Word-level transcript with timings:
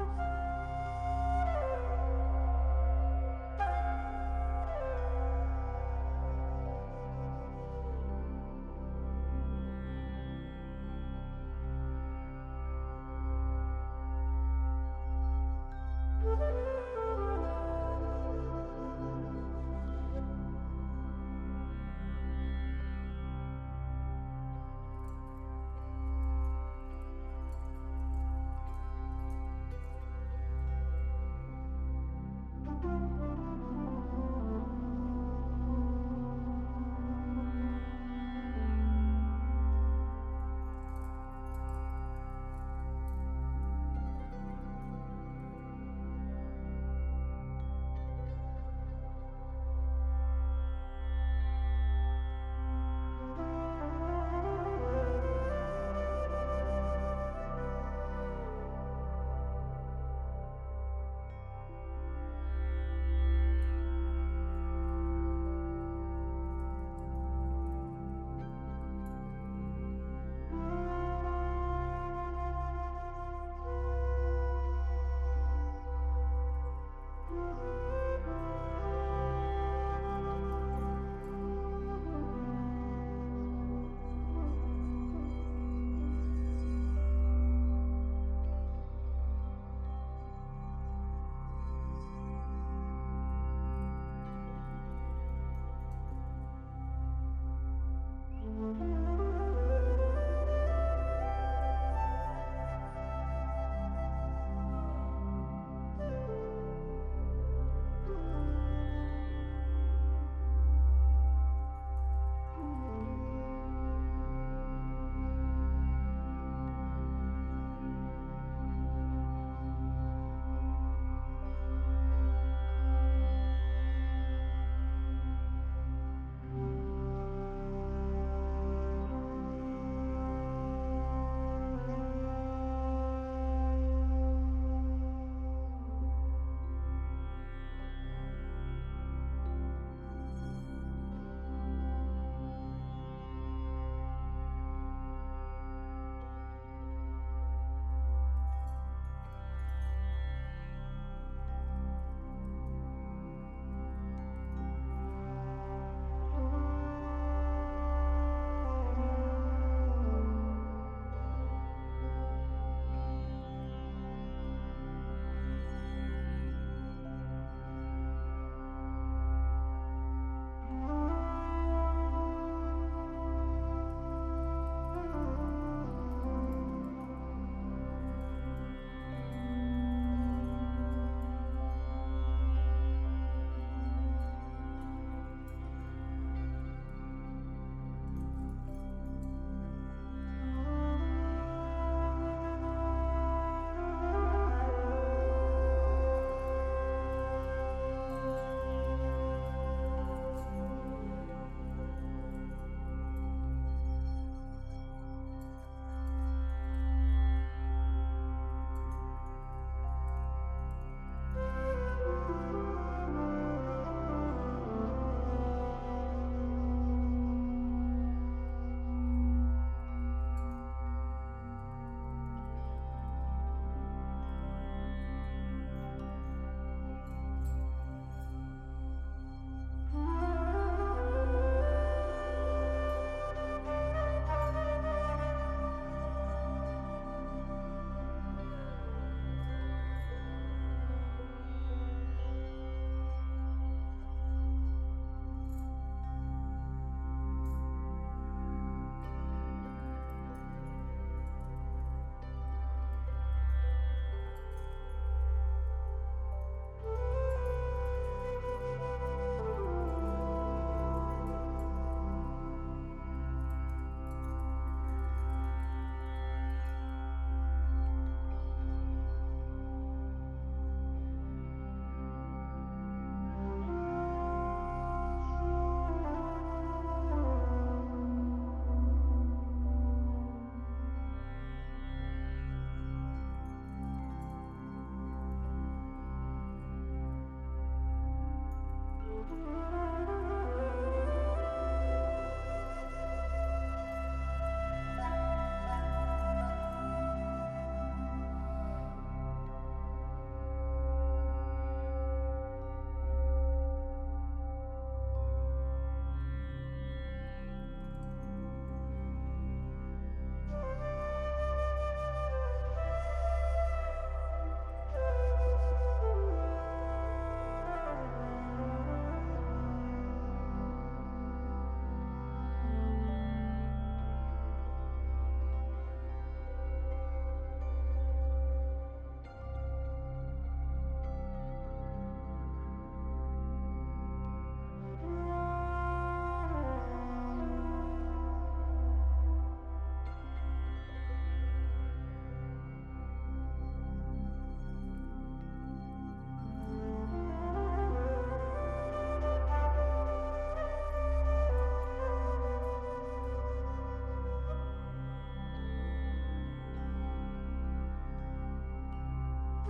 Música 0.00 0.49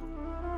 Thank 0.00 0.10
you. 0.12 0.57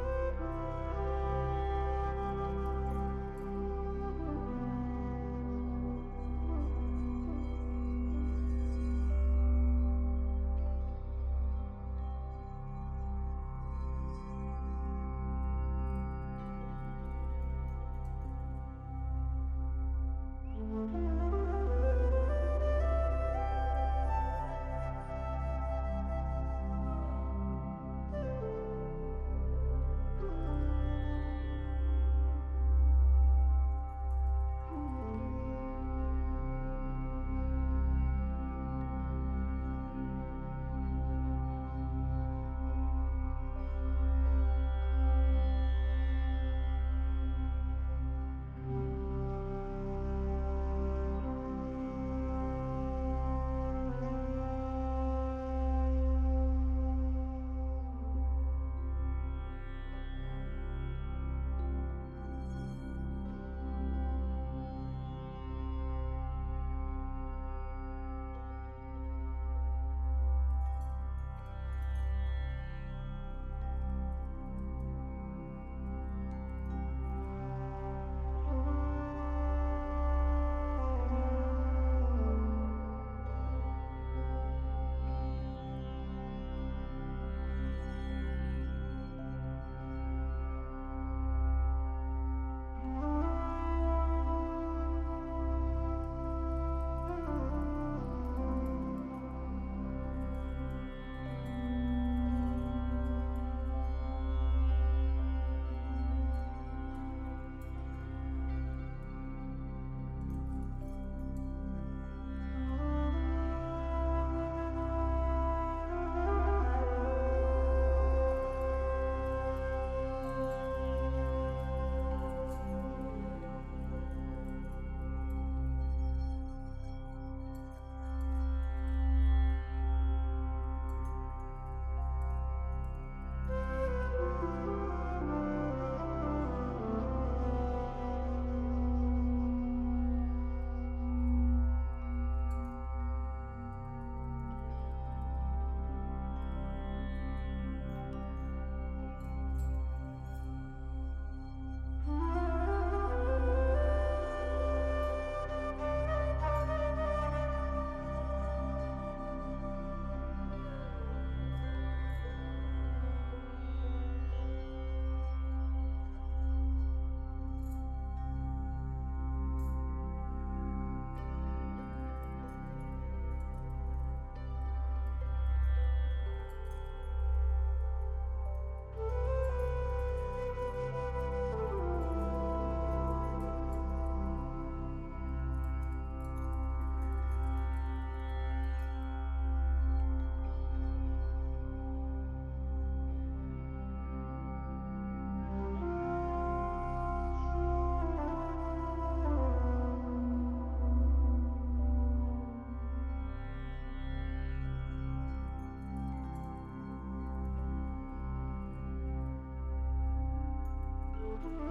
Thank 211.43 211.53
you. 211.59 211.70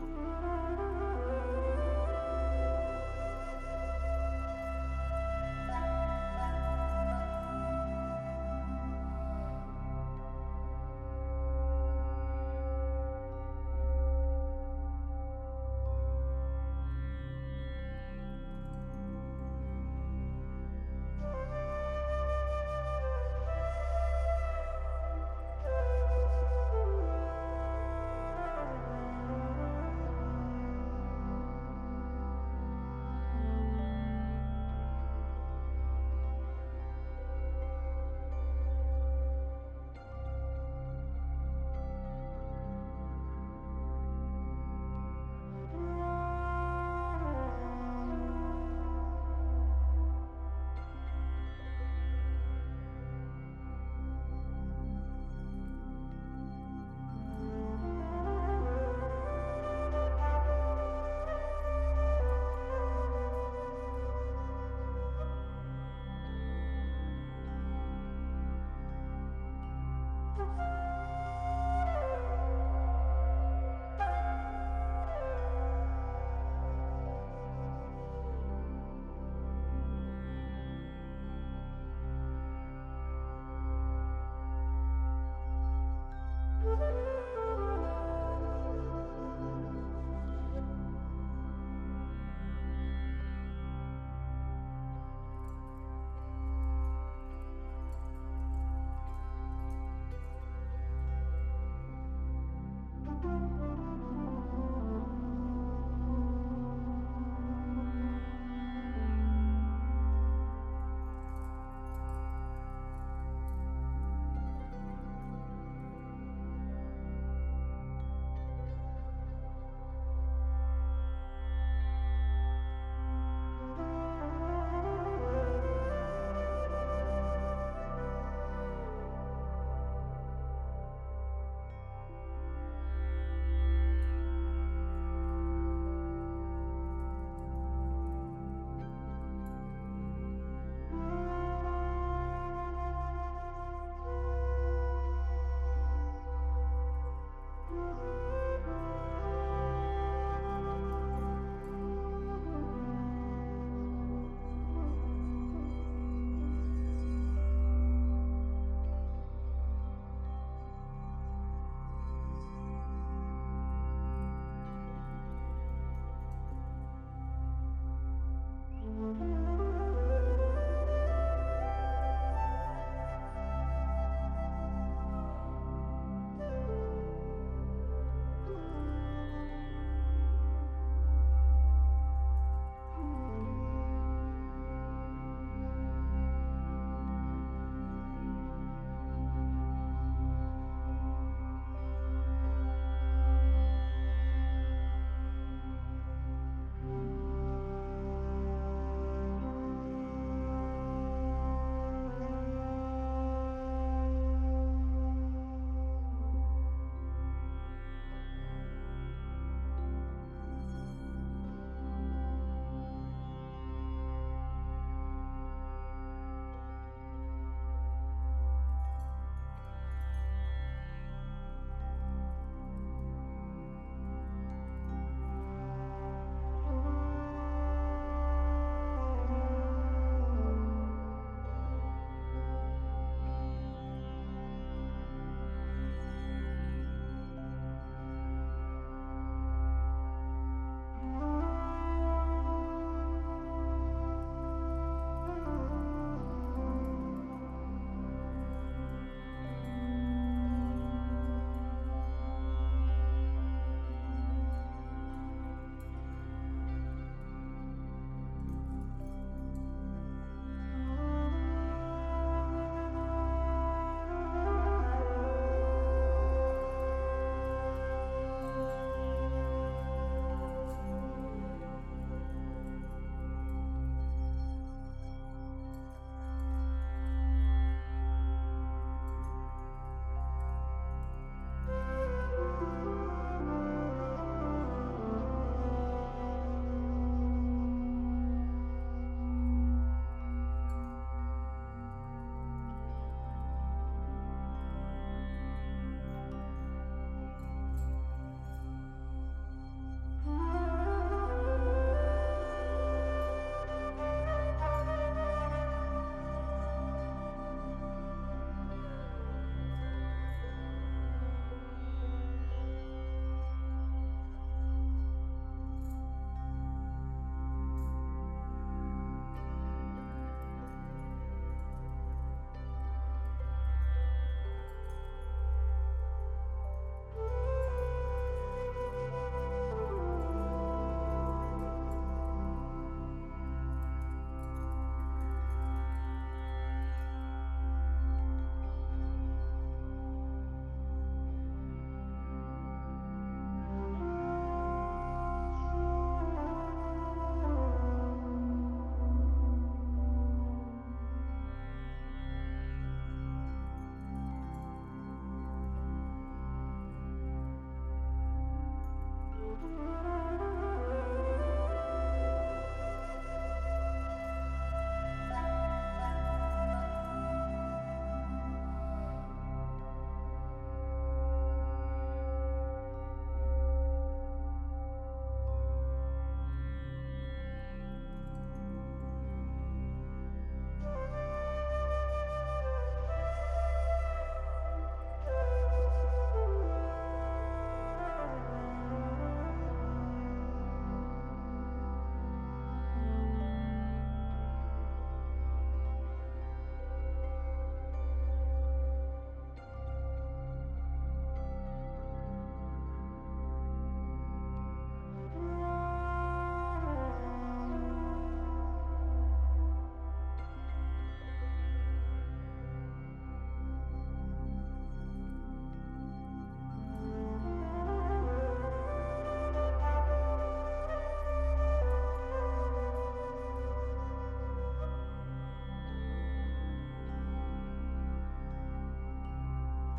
thank 0.00 0.16
you 0.16 0.31
Música 70.42 70.91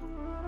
Thank 0.00 0.12
you. 0.12 0.39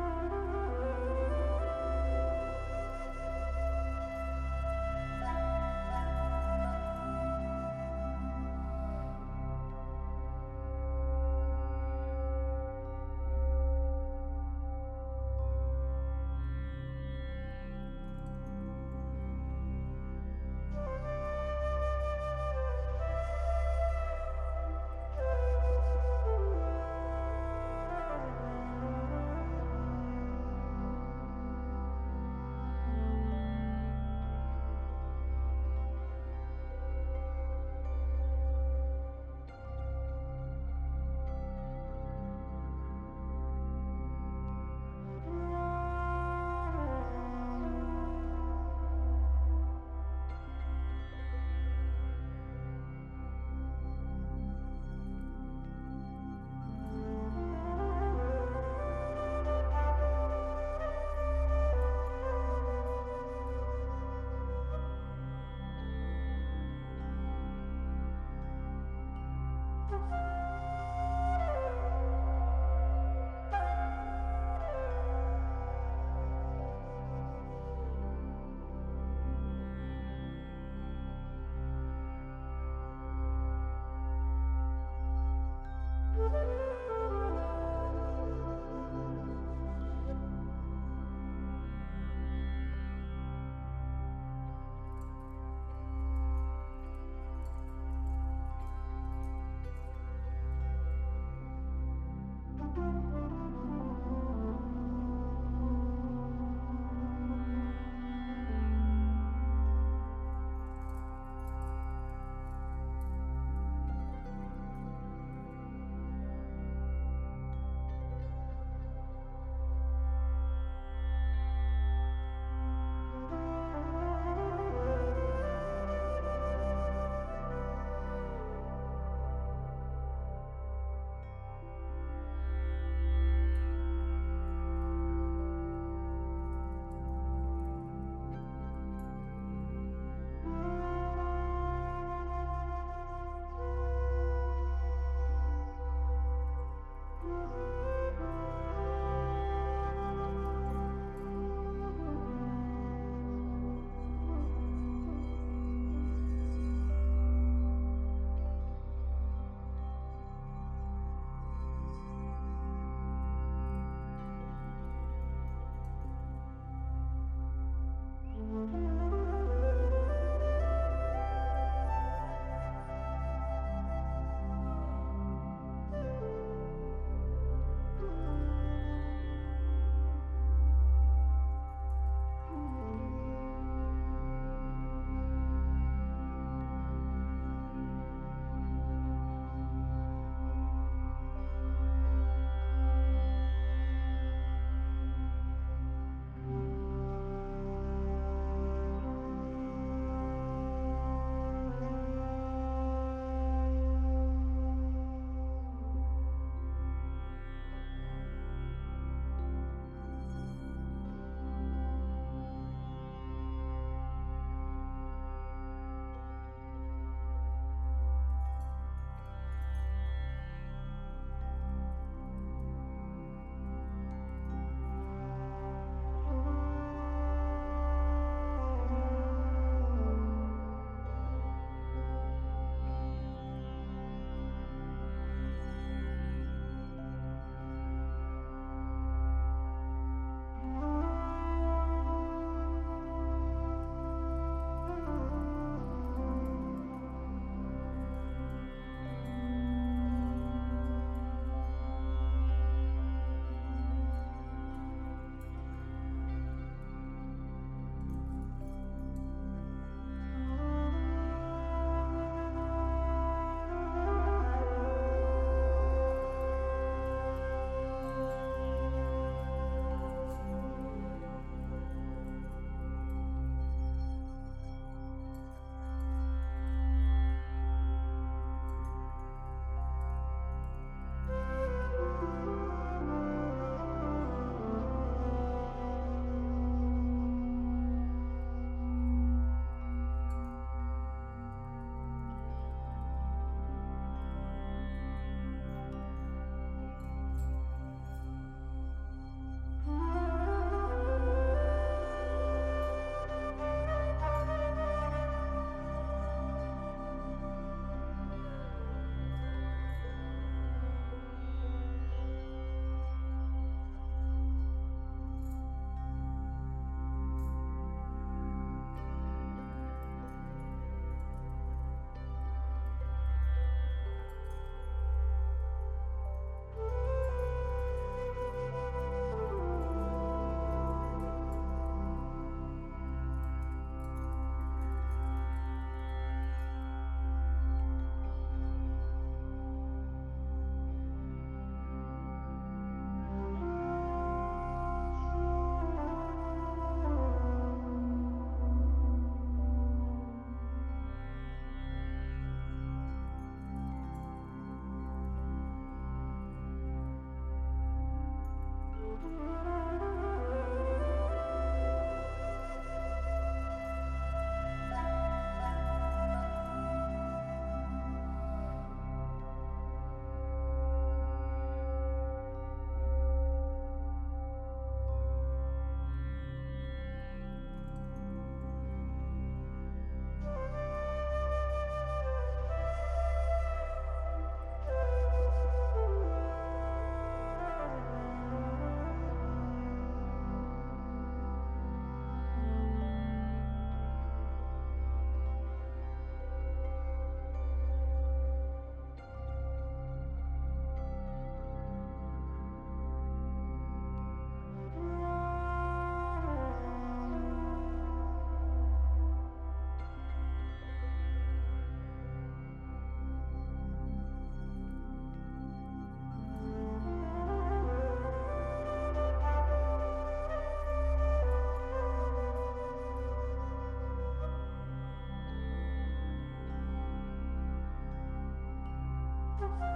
Música 429.62 429.92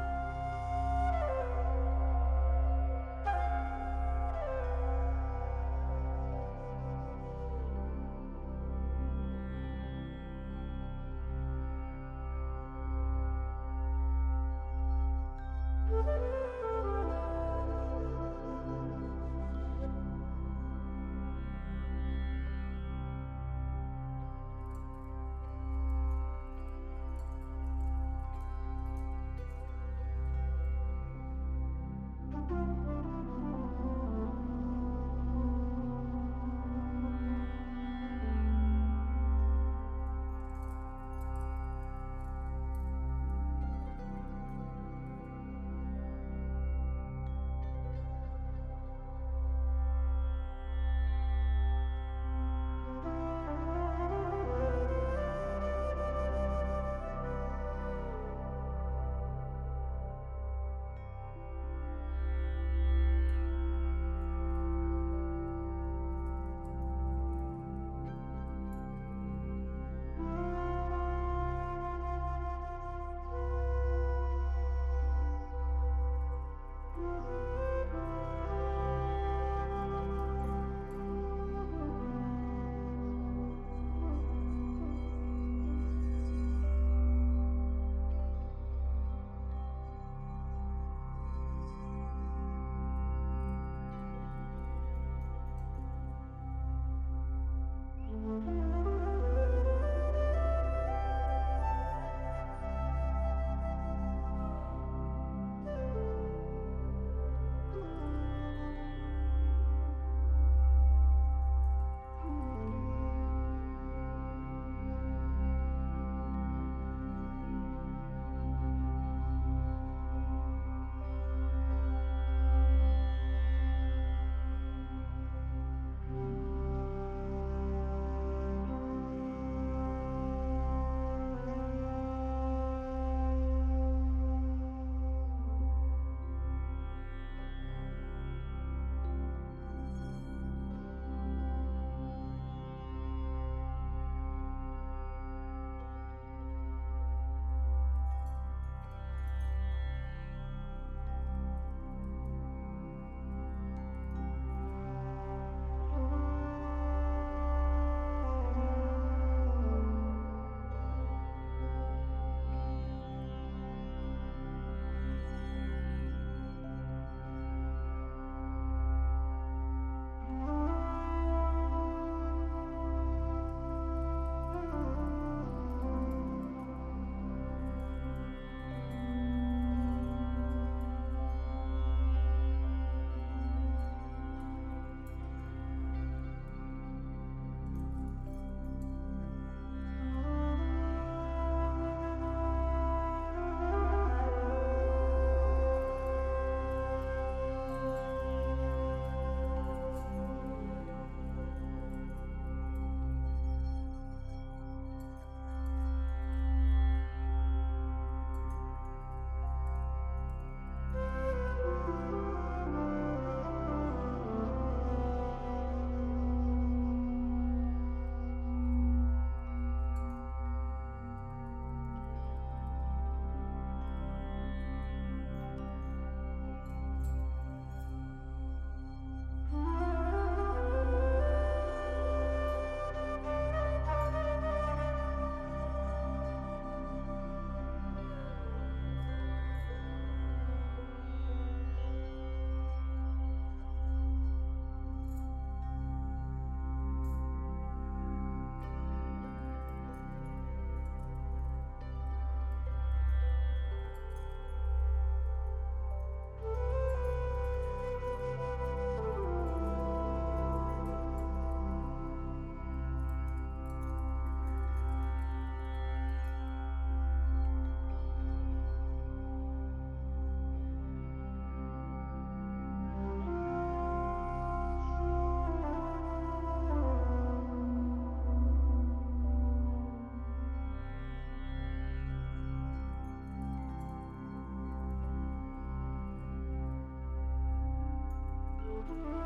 Thank 288.89 288.99
you. 289.05 289.26